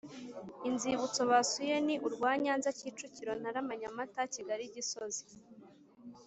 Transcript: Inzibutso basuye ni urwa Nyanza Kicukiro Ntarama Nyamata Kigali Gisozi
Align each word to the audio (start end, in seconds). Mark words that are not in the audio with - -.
Inzibutso 0.69 1.21
basuye 1.31 1.75
ni 1.85 1.95
urwa 2.07 2.31
Nyanza 2.43 2.69
Kicukiro 2.77 3.31
Ntarama 3.41 3.73
Nyamata 3.81 4.19
Kigali 4.33 4.63
Gisozi 4.75 5.23